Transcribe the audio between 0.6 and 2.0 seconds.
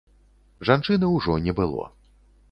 Жанчыны ўжо не было.